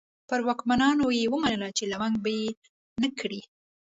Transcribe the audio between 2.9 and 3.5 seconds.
نه کري.